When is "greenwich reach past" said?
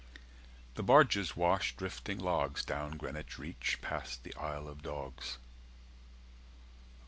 2.97-4.23